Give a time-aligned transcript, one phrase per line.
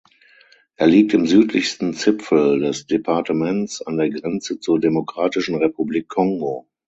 [0.77, 6.67] Er liegt im südlichsten zipfel des Departements an der Grenze zur Demokratischen Republik Kongo.